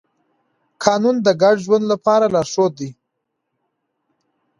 [0.83, 2.89] قانون د ګډ ژوند لپاره لارښود دی.